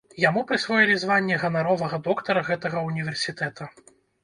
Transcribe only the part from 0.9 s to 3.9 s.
званне ганаровага доктара гэтага ўніверсітэта.